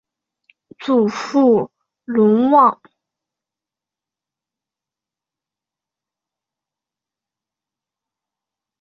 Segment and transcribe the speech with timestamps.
[0.79, 1.69] 祖父
[2.05, 2.81] 娄旺。